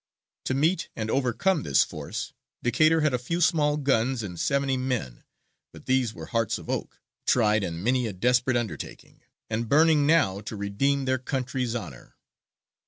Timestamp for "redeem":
10.55-11.05